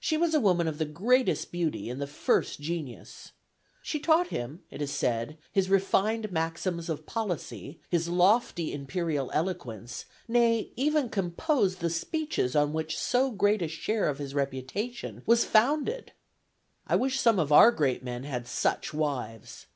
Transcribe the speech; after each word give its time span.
She 0.00 0.16
was 0.16 0.32
a 0.32 0.40
woman 0.40 0.68
of 0.68 0.78
the 0.78 0.86
greatest 0.86 1.52
beauty 1.52 1.90
and 1.90 2.00
the 2.00 2.06
first 2.06 2.58
genius. 2.60 3.32
She 3.82 4.00
taught 4.00 4.28
him, 4.28 4.62
it 4.70 4.80
is 4.80 4.90
said, 4.90 5.36
his 5.52 5.68
refined 5.68 6.32
maxims 6.32 6.88
of 6.88 7.04
policy, 7.04 7.78
his 7.90 8.08
lofty 8.08 8.72
imperial 8.72 9.30
eloquence, 9.34 10.06
nay, 10.26 10.72
even 10.76 11.10
composed 11.10 11.80
the 11.80 11.90
speeches 11.90 12.56
on 12.56 12.72
which 12.72 12.96
so 12.98 13.30
great 13.30 13.60
a 13.60 13.68
share 13.68 14.08
of 14.08 14.16
his 14.16 14.32
reputation 14.34 15.22
was 15.26 15.44
founded.... 15.44 16.12
"I 16.86 16.96
wish 16.96 17.20
some 17.20 17.38
of 17.38 17.52
our 17.52 17.70
great 17.70 18.02
men 18.02 18.24
had 18.24 18.48
such 18.48 18.94
wives. 18.94 19.66